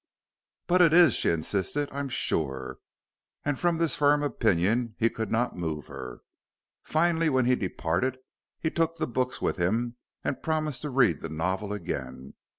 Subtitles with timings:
[0.65, 2.79] "But it is," she insisted, "I'm sure."
[3.45, 6.21] And from this firm opinion he could not move her.
[6.81, 8.17] Finally, when he departed,
[8.57, 12.33] he took the books with him, and promised to read the novel again.